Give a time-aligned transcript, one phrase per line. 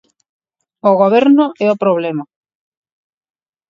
[0.89, 2.23] O Goberno é o problema.